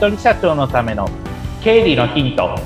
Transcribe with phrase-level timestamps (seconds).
[0.00, 1.06] 人社長のための
[1.62, 2.56] 経理のヒント。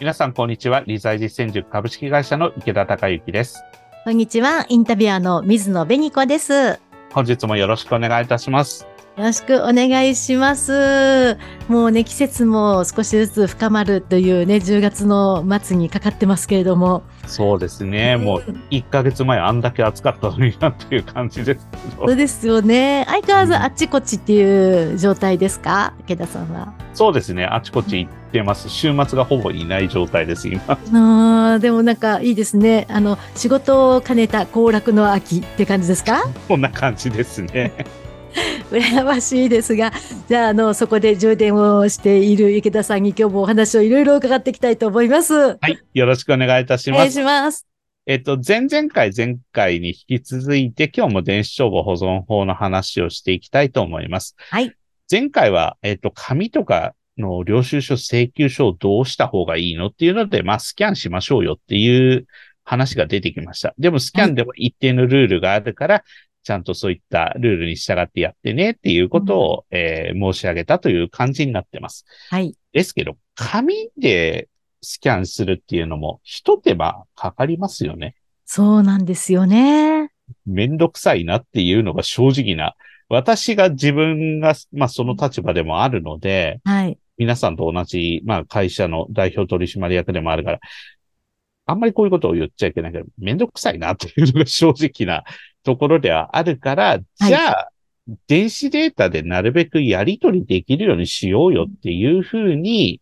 [0.00, 0.82] 皆さんこんにちは。
[0.86, 3.62] 理財実践塾株式会社の池田孝之です。
[4.04, 4.64] こんにちは。
[4.70, 6.52] インタビュアーの水野紅子です。
[6.54, 6.78] よ
[7.12, 11.38] 本日もよろしくお願いいたしますろしくお願いします。
[11.68, 17.04] もうね、季節も少しずつ深まるというね、10月の末にかかってますけれども。
[17.28, 18.16] そうですね。
[18.16, 18.40] もう
[18.70, 22.06] 1ヶ月前あんだけ暑かったのになっていう感じですけど。
[22.08, 23.04] そうですよね。
[23.06, 25.94] 相変わらずあっちこっちっていう状態ですか？
[26.00, 26.72] 池田さんは。
[26.92, 27.44] そうですね。
[27.46, 28.68] あちこち行ってます。
[28.68, 30.60] 週末がほぼいない状態です、今。
[30.68, 32.88] あーでもなんかいいですね。
[32.90, 36.24] あの、仕事を兼ねた行楽の秋って感じですか？
[36.48, 37.72] こんな感じですね。
[38.70, 39.92] 羨ましいですが、
[40.28, 45.34] じゃあ、あの、そこで充電をしている池田さんに今日もお話をいろいろ伺っていきたいと思います。
[45.34, 45.78] はい。
[45.94, 47.14] よろしくお願いいたしお願います。
[47.14, 47.66] します。
[48.06, 54.34] えっと、前々回、前回に引き続いて、今日も電子帳簿保存法の話をしていきたいと思います。
[54.50, 54.76] はい。
[55.10, 62.26] 前回は、えっと、紙とかの領収書、請求書をどうした方がいいのっていうので、まあ、スキャンしましょうよっていう
[62.64, 63.74] 話が出てきました。
[63.78, 66.04] でも、スキャンでも一定のルールがあるから、
[66.44, 72.04] ちゃんとそういったルールに従ってやってねっていうことを、えー申し上げたという感じになってます。
[72.30, 72.54] はい。
[72.72, 74.48] ですけど、紙で
[74.82, 78.14] スキャンするっていうのも、一手間かかりますよね。
[78.44, 80.10] そうなんですよね。
[80.46, 82.74] めんどくさいなっていうのが正直な。
[83.08, 86.98] 私が自分が、まあその立場でもあるので、はい。
[87.16, 90.60] 皆さんと同じ、まあ会社の代表取締役でもあるから、
[91.66, 95.24] あんまりこういうことを言っちゃいけないけど、めんどくさいなっていうのが正直な
[95.62, 97.68] ところではあるから、じゃあ、
[98.26, 103.00] 電子データでなるべくやり取りできるようにしようよっていうふうに、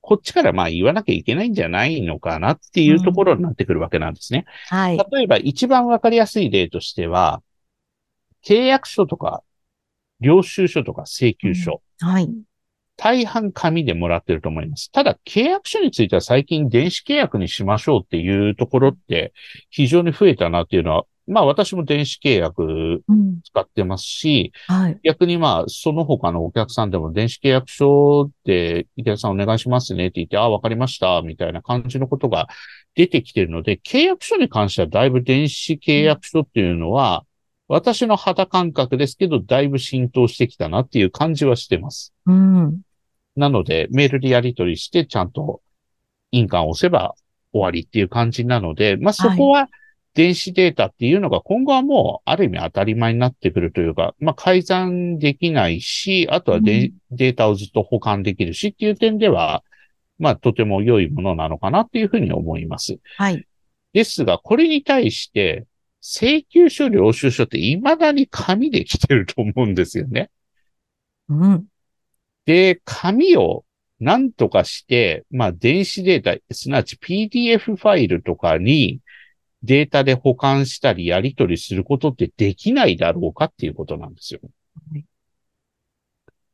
[0.00, 4.44] こっちからまあ言わなきゃいけないんじゃないのかなっていうところになってくるわけなんですね。
[4.68, 4.98] はい。
[5.12, 7.42] 例えば一番わかりやすい例としては、
[8.44, 9.42] 契約書とか、
[10.20, 12.28] 領収書とか請求書、はい。
[12.96, 14.90] 大半紙でもらってると思います。
[14.92, 19.32] ただ、契約書については最近電子契約にしましょうっていうところって
[19.70, 23.40] 非常に増えたなっていうのは、まあ私も電子契約うん。
[23.44, 25.00] 使ってますし、はい。
[25.02, 32.48] 逆にまあその他のお客さんでも電子契約書で池田さんお願いしますねって言って、ああ、わかりました、みたいな感じのことが
[32.94, 37.24] 出てきてるので、契約書に関してはだいぶ電子契約書っていうのは、
[37.68, 42.12] 私の肌感覚ですけど、だいぶ浸透してきたなっていう感じはしてます。
[42.26, 42.80] うん。
[43.36, 45.62] なので、メールでやり取りして、ちゃんと
[46.30, 47.14] 印鑑を押せば
[47.52, 49.68] 終わりっていう感じなので、まあそこは
[50.14, 59.64] 電子データっていうのが今後はもうある意味当たり前になってくるというか、まあ改ざんできないし、あとはデ,、データをずっと保管できるしっていう点では、
[60.18, 62.98] まあとても良いものなのかなっていうふうに思います。
[63.16, 63.46] はい。
[63.92, 65.66] ですが、これに対して、
[66.06, 70.30] 請求書、領収書って未だに紙で来てると思うんですよね。
[71.30, 71.66] うん。
[72.44, 73.64] で、紙を
[74.00, 79.00] 何とかして、まあ電子データ、すなわち PDF ファイルとかに
[79.62, 84.40] データで保管したりやり取りすることってできないだろうかっていうことなんですよ
[84.92, 85.06] はい。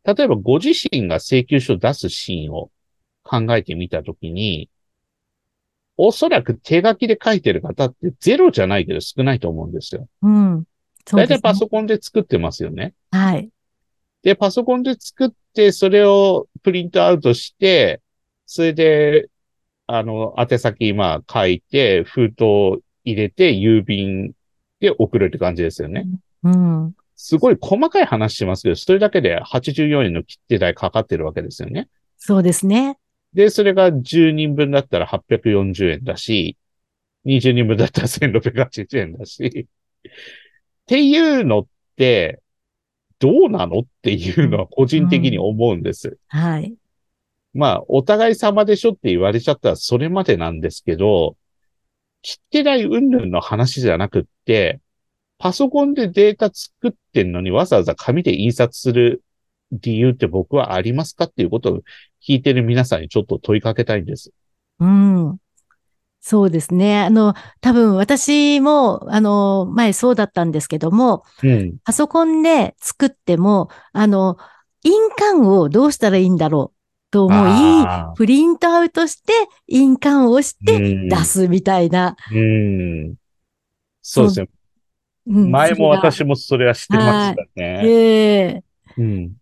[0.04, 2.70] 例えばご自身が請求書を出すシーンを
[3.24, 4.70] 考えてみたときに、
[6.02, 10.08] おそらく手書きで書いてる方ってゼロじゃないけど少ないと思うんですよ。
[10.22, 10.64] うん。
[11.06, 11.36] そうです、ね。
[11.36, 12.94] 大体パソコンで作ってますよね。
[13.10, 13.50] はい。
[14.22, 18.00] で、パソコンで作って、それをプリントアウトして、
[18.46, 19.28] それで、
[19.86, 24.32] あの、宛先、まあ、書いて、封筒入れて、郵便
[24.80, 26.06] で送るって感じですよね。
[26.44, 26.94] うん。
[27.14, 31.88] すごい細かい話しますけど、それだけで84円の切手代かかってるわけですよね。
[32.16, 32.96] そうですね。
[33.34, 36.56] で、それが10人分だったら840円だし、
[37.24, 40.04] 20人分だったら1680円だし、っ
[40.86, 42.40] ていうのって、
[43.18, 46.18] どうなのっていうのは個人的に思うんです。
[46.28, 46.74] はい。
[47.52, 51.36] まあ、お互い様でしょって言われちゃったらそれまでなんですけど、
[52.22, 54.80] 切手代云々の話じゃなくって、
[55.38, 59.22] パソコンでデータ作ってんのにわざわざ紙で印刷する
[59.72, 61.80] 理由って僕はありますかっていうことを
[62.26, 64.32] 聞いてる皆さんにちょっと問いかけたいんです。
[64.78, 65.38] うん。
[66.20, 67.00] そうですね。
[67.00, 71.76] あの、多分私も、あの、前そうだったんですけども、うん。
[71.84, 74.36] パソコンで作っても、あの、
[74.82, 79.32] 印鑑をどうしたらいいんだろうと思いプリントアウトして、
[79.66, 82.16] 印鑑をしてうん出すみたいな。
[82.32, 83.14] うん。
[84.02, 84.46] そうですね。
[84.46, 87.80] うん前も私もそれはしてましたね。
[87.84, 88.62] ええ
[88.98, 89.32] うん。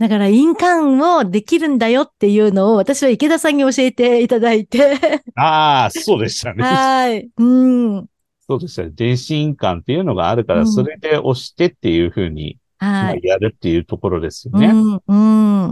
[0.00, 4.98] だから印鑑をできるんだよっていうのを私は池田さんに教えていただいて。
[5.36, 6.64] ああ、そうでしたね。
[6.64, 7.28] はい。
[7.36, 8.06] うん。
[8.48, 8.90] そうですね。
[8.94, 12.56] 電子印鑑っていうのがあるから、うんそれで押してっていうふうに。
[12.80, 14.68] やるっていうところですよね。
[14.68, 15.14] うん、う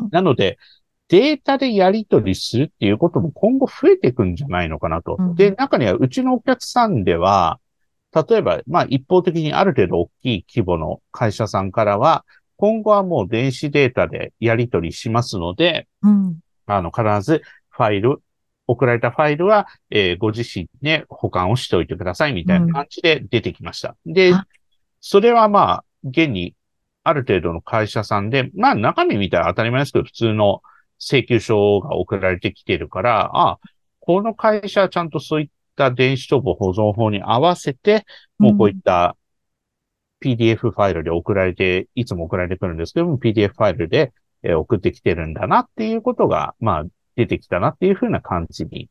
[0.02, 0.08] ん。
[0.10, 0.58] なので、
[1.08, 5.16] データでやり取りするっていうことも今後増えていくんじゃないのかなと。
[5.18, 7.60] うんで、中にはうちのお客さんでは、
[8.14, 12.26] 例えば、まあ一方的にある程度大きい規模の会社さんからは、
[12.58, 16.38] 今後はもう電子データでやり取りしますので、うん。
[16.66, 18.20] あの、必ずファイル、
[18.66, 23.96] 送られたファイルは、えーご自身で保管をしておいてくださいみたいな感じで出てきました。
[24.04, 24.46] であ、
[25.00, 26.54] それはまあ、現に
[27.04, 30.60] ある程度の会社さんで、まあ中身見たら当たり前ですけど、普通の
[30.98, 33.58] 請求書が送られてきてるから、あ
[34.00, 38.04] この会社はちゃんとそういった電子帳簿保存法に合わせて、
[38.38, 39.16] もうこういった
[40.22, 44.12] PDF ファイルで送られて、いつも送られてくるんですけども、PDF ファイルで
[44.42, 46.84] 送ってきてるんだなっていうことが、まあ、
[47.16, 48.88] 出てきたなっていうふうな感じに、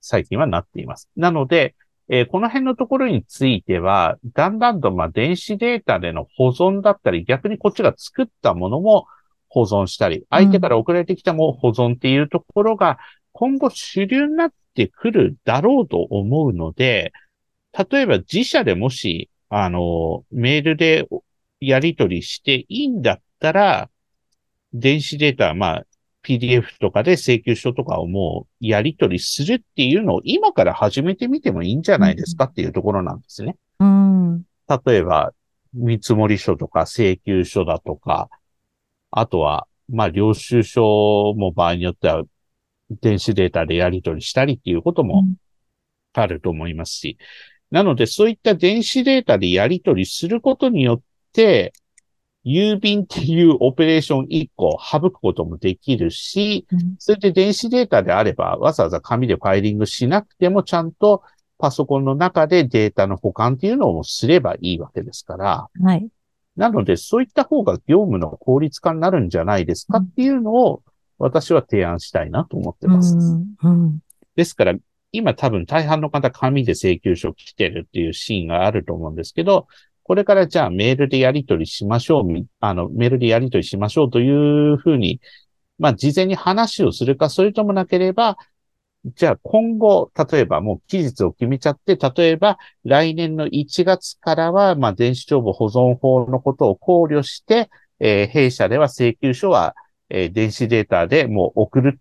[0.00, 1.08] 最近はなっています。
[1.16, 1.74] なので、
[2.08, 9.06] えーこの辺のところについては、だんだんと、まあ、電子データでの保存だったり、逆にこっちが作ったものも
[9.48, 12.98] 保存したり、相手から送られてきたも保存っていうところが、
[13.32, 17.12] 今後主流になってくるだろうと思うので、
[17.90, 21.06] 例えば自社でもし、あの、メールで
[21.60, 23.88] やり取りしていいんだったら、
[24.72, 25.86] 電子データ、まあ、
[26.24, 33.56] PDF とかで請求書とかをもうやり取りするっていうのを今から始めてみてもいいんじゃないですかっていうところなんですね。
[33.78, 34.42] うん。
[34.68, 35.32] 例えば、
[35.72, 38.30] 見積書とか請求書だとか、
[39.12, 40.82] あとは、まあ、領収書
[41.36, 42.24] も場合によっては
[42.90, 45.24] 電子データでやり取りしたりっていうことも
[46.12, 47.18] あると思いますし、
[47.74, 51.00] なのでそういった電子データでやり取りすることによっ
[51.32, 51.72] て、
[52.44, 61.24] 郵便っていうオペレーション1個省くこともできるし、うんそれで電子データであれば、わざわざ紙でファイリングしなくても、ちゃんと
[61.58, 66.08] パソコンの中でデータの保管っていうのをすればいいわけですから、はい。
[66.56, 70.84] なので、そういった方が業務の効率化になるんじゃないですかっていうのを、
[71.18, 73.16] 私は提案したいなと思ってます。
[73.16, 73.56] うん。
[73.60, 73.98] うん。
[74.36, 74.74] ですから、
[75.16, 79.68] 今多分大半の方紙で請求書来てるっていうシーンがあると思うんですけど、
[80.02, 84.30] これからじゃあメールでやり取りしましょう、あの、メールでやり取りしましょうとい
[84.72, 85.20] うふうに、
[85.78, 88.36] まあ事前に話をするか、それともなければ、
[89.06, 97.70] じゃあ今後、例えばもう期日を決めちゃって、例えば来年の1月からは、まあ電子帳簿保存法のことを考慮して、
[98.00, 99.74] えー弊社では請求書は、
[100.08, 102.00] えー電子データでもう送る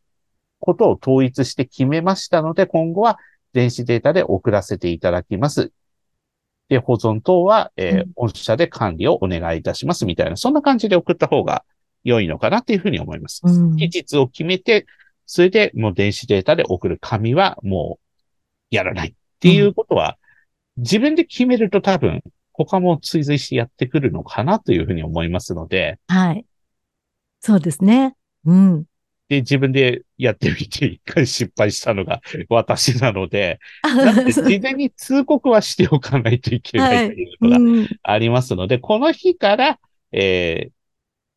[0.63, 3.19] ことを統一して決めましたので、今後は
[3.51, 5.73] 電子データで送らせていただきます。
[6.69, 11.65] で、保存等は、えーうん御社で管理をお願いいたしますみたいな、そんな感じで送った方が
[12.05, 13.41] 良いのかなっていうふうに思います。
[13.43, 14.85] うん期日を決めて、
[15.25, 17.99] それでもう電子データで送る紙はも
[18.71, 20.17] うやらないっていうことは、
[20.77, 22.23] 自分で決めると多分、
[22.53, 26.45] 他も追随してやってくるのかなというふうに思いますので、はい。
[27.41, 28.15] そうですね。
[28.45, 28.85] うん。
[29.29, 33.59] で、自分でやってみて一回失敗したのが私なので、
[34.31, 37.87] 事前に通告はしておかないといけないというのがうん。
[38.03, 39.79] ありますので、この日から、
[40.11, 40.83] えー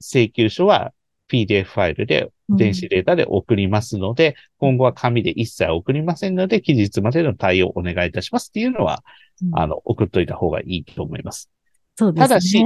[0.01, 0.93] 請求書は
[1.29, 9.03] PDF ファイルで電子データで送りますので、今後は紙で一切送りませんので、期日までの対応をお願いいたしますっていうのは、
[9.43, 9.59] うん。
[9.59, 11.51] あの、送っといた方がいいと思います。
[11.97, 12.29] そうですね。
[12.29, 12.65] ただし、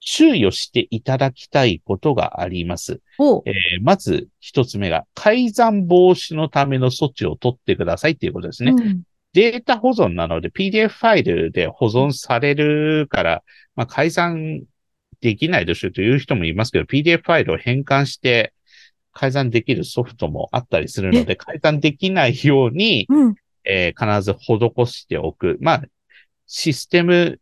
[0.00, 3.00] 注意をしていただきたいことがあります。
[3.18, 8.72] おえーまず一つ目が、改ざん防止のための措置を取ってくださいっていうことですね。
[8.72, 9.02] うん
[9.32, 13.44] データ保存なので PDF ファイルで保存されるから、
[13.76, 14.62] まあ、改ざん
[15.20, 18.52] できないでしょという人もいますけど、PDF ファイルを変換して
[19.12, 23.34] 改ざんできるソフトもあったりするので、改ざんできないように、うん。
[23.64, 25.58] えー必ず施しておく。
[25.60, 25.82] まあ、
[26.46, 27.38] システム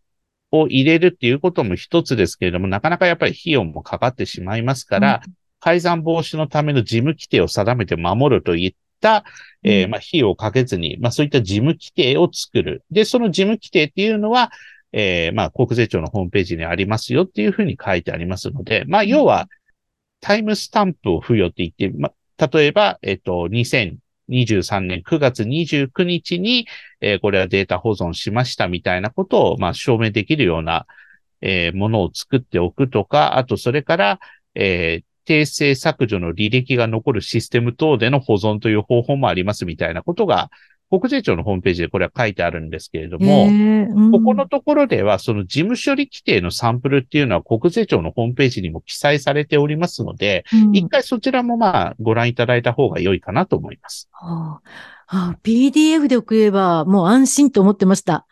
[0.51, 5.23] を入れるっていうことも一つですけれども、なかなかやっぱり費用もかかってしまいますから、
[5.61, 9.25] 改ざん防止のための事務規定を定めて守るといった、
[9.63, 9.91] えーうん。
[9.91, 12.85] まあ、費用をかけずに、まあ、そういった事務規定を作る。
[12.91, 14.51] で、その事務規定っていうのは、
[14.93, 19.49] えーまあ、国税庁のホームページにありますよっていうふうに書いてありますので、まあ、要は、
[20.21, 23.49] タイムスタンプを付与って言って、まあ、例えば、えっと、
[24.29, 26.67] 2023年9月29日に、
[27.01, 30.87] えーこれはデータ保存しましたみたいなことを、まあ、証明できるような、
[31.41, 34.21] えーものを作っておくとか、あと、それから、
[34.55, 40.51] えー訂正削除の履歴が残るシステム等での保存という方法もありますみたいなことが、
[40.91, 54.09] 国税庁のホームページでこれは書いてあるんですけれども、へーうんここのところでは、その事務処理規定のサンプルっていうのは国税庁のホームページにも記載されておりますので、うん一回そちらもまあご覧いただいた方が良いかなと思います。
[54.13, 54.61] は
[55.07, 58.27] ああ PDF で送ればもう安心と思ってました。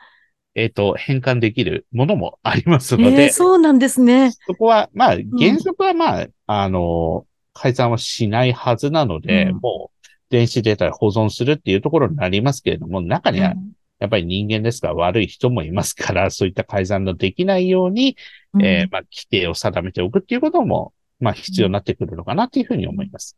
[0.54, 4.32] えっ、と、変換できるものもありますのえで、ーそうなんですね。
[4.46, 9.95] そこは、まあ、原則はまあ、あの、改ざんはしないはずなので、うんもう、
[10.30, 13.54] 電子データで保存するっていうところになりますけれども、中には、
[13.99, 18.16] やっぱり人間ですから悪い人もいますから、そういった改ざんのできないように、
[18.54, 23.37] うんえーまあ、規定を定めておくっていうことも、まあ、必要になってくるのかなっていうふうに思います。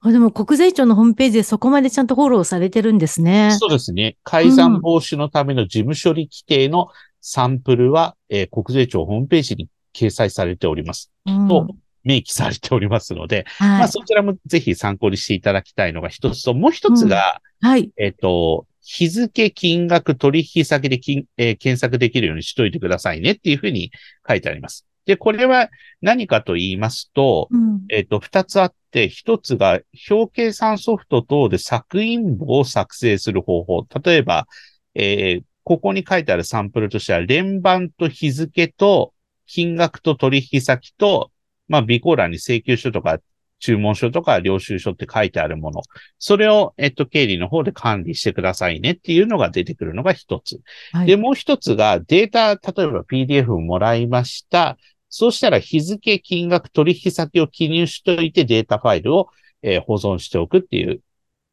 [0.00, 3.56] あでも国税庁のホームページでそこまでちゃんとフォローされてるんですね。
[3.58, 4.16] そうですね。
[4.22, 6.88] 改ざん防止のための事務処理規定の
[7.20, 11.10] サンプルは、えー国税庁ホームページに掲載されております。
[11.26, 11.66] うんと、
[12.08, 17.90] 明記されておりますので、はいまあ、そちらもぜひ参考にしていただきたいのが一つと、もう一つが、はい。
[17.96, 23.90] えっ、と、日付、金額、取引先で金、えー検索できるようにしといてくださいねっていうふうに
[24.26, 24.86] 書いてあります。
[25.04, 25.68] で、これは
[26.00, 33.86] 何かと言いますと、うんえっ、と、二つあって、一つが表計算ソフト等で作印簿を作成する方法。
[34.02, 34.46] 例えば、
[34.94, 39.12] えーここに書いてあるサンプルとしては、連番と日付と
[39.46, 41.30] 金額と取引先と、
[41.68, 43.18] まあ、備考欄に請求書とか
[43.60, 45.82] 注文書とか領収書って書いてあるもの。
[46.18, 50.60] それを、えっと、経理の方で管理してくださいねっていうのが出てくるのが一つ。
[50.92, 54.78] はいで、もう一つがデータ、例えば PDF をもらいました。
[55.08, 59.28] そうしたら日付、金額、取引先を記入しておいてデータファイルを、
[59.62, 61.02] えー保存しておくっていう。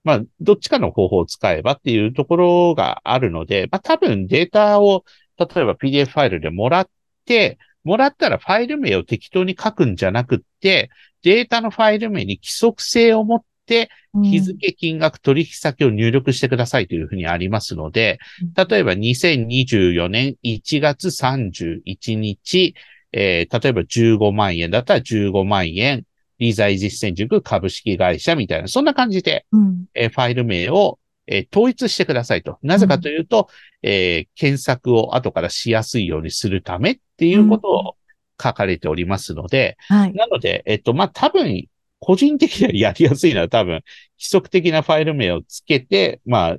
[0.04, 5.04] まあ、どっちかの方法を使えばっていうところがあるので、まあ多分データを、
[5.38, 6.90] 例えば PDF ファイルでもらっ
[7.26, 10.90] て、もらったらファイル名を適当に書くんじゃなくって、
[11.22, 18.20] データのファイル名に規則性を持って、日付、金額、取引先を入力してくださいというふうにありますので、
[18.56, 22.76] 例えば2024年1月31日、
[23.12, 26.04] えー例えば15万円だったら15万円、
[26.40, 29.86] 理財実践塾株式会社みたいな、そんな感じで、うん。
[29.94, 32.60] えーファイル名を、えー統一してくださいと。
[32.62, 33.50] なぜかというと、
[33.82, 37.96] えー検索を後からしやすいようにするためっていうことを
[38.42, 40.14] 書かれておりますので、はい。
[40.14, 41.68] なので、えっと、まあ、多分、
[42.00, 43.82] 個人的にはやりやすいのは多分、
[44.18, 46.58] 規則的なファイル名をつけて、まあ、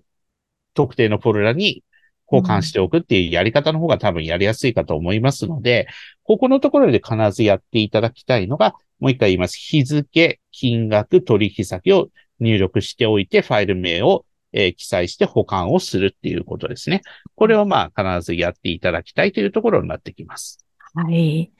[0.74, 1.84] 特定のフォルダに
[2.26, 5.88] 保管しておくっていうやり方の方が多分やりやすいかと思いますので、
[6.24, 9.56] ここのところで必ずやっていただきたいのが、もう一回言います。
[9.58, 12.08] 日付、金額、取引先を
[12.40, 17.02] 入力しておいて、ファイル名を、えー記載して保管をするっていうことですね。
[17.34, 20.64] これをまあ必ずやっていただきたいというところになってきます。
[20.94, 21.52] はい。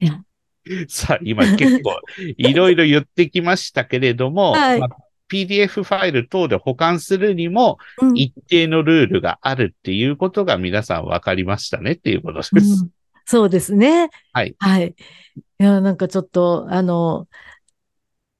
[0.00, 0.20] いや
[0.88, 2.00] さあ、今結構
[2.36, 12.52] いろいろ言ってきましたけれども、はいまあ PDF ファイル等で保管するにもうん一定のルールがあるっていうことが皆さん分かりましたねっていうことです。
[12.54, 12.90] うん
[13.26, 14.10] そうですね。
[14.32, 14.54] はい。
[14.58, 14.94] はい。
[15.38, 17.26] いや、なんかちょっと、あの、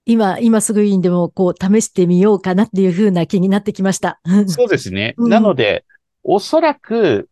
[0.06, 4.20] 今、今すぐいいんでも、こう、試してみようかなっていう風な気になってきました。
[4.46, 5.14] そうですね。
[5.16, 5.84] うんなので、
[6.22, 7.28] おそらく、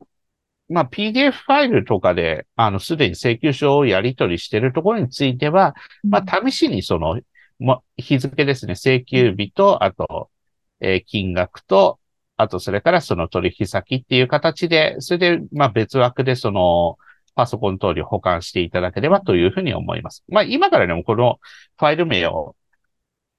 [0.69, 7.21] まあ、PDF ファイルとかで、あの、すでに請求書をやり取りしているところについては、まあ、試しにその、
[7.59, 10.31] ま、日付ですね、請求日と、あと、
[10.81, 11.99] えー金額と、
[12.37, 16.97] あと、それからその取引先っていう形で、それで、まあ、別枠でその、
[17.35, 20.25] パソコン通り保管していただければというふうに思います。
[20.29, 21.39] まあ、今からでもこの
[21.79, 22.57] ファイル名を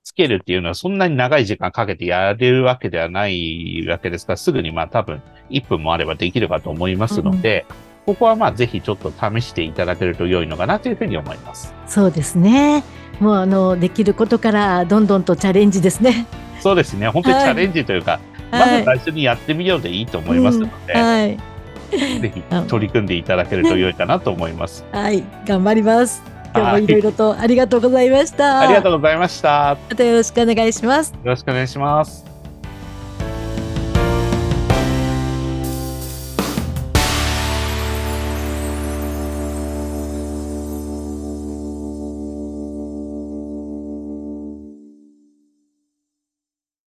[0.04, 7.66] つけるっていうのはそんなに長い時間かけてやれるわけではないわけですから、すぐにまあ多分1分もあればできるかと思いますので、
[8.06, 11.74] ここはまあぜひちょっと試していただけると良いのかなというふうに思います。
[11.88, 12.84] そうですね。
[13.20, 16.26] もう、あの、できることから、どんどんとチャレンジですね。
[16.60, 17.08] そうですね。
[17.08, 18.20] 本当にチャレンジというか、
[18.52, 18.86] まずはい。
[18.86, 21.38] 最初にやってみようでいいと思いますので、はい。
[21.92, 24.84] ぜひ取り組んでいただけると良いかなと思います。
[24.92, 25.24] はい。
[25.46, 26.24] 頑張ります。
[26.56, 28.60] 今日もはいいろいろとありがとうございました。
[28.60, 29.72] ありがとうございました。
[29.72, 31.14] よまたよろしくお願いします。
[31.24, 32.33] ろしくお願いします。